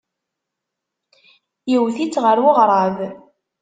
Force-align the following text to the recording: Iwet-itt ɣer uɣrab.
Iwet-itt 1.75 2.21
ɣer 2.23 2.37
uɣrab. 2.47 2.97